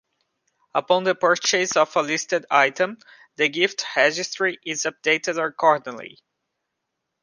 Upon 0.73 1.03
the 1.03 1.13
purchase 1.13 1.75
of 1.77 1.95
a 1.95 2.01
listed 2.01 2.47
item, 2.49 2.97
the 3.35 3.49
gift 3.49 3.83
registry 3.95 4.57
is 4.65 4.81
updated 4.85 5.37
accordingly. 5.47 6.17